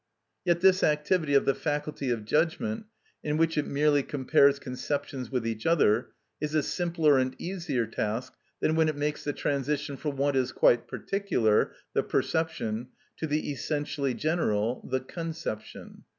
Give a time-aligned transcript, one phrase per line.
[0.43, 2.87] Yet this activity of the faculty of judgment,
[3.23, 8.33] in which it merely compares conceptions with each other, is a simpler and easier task
[8.61, 12.87] than when it makes the transition from what is quite particular, the perception,
[13.17, 16.03] to the essentially general, the conception.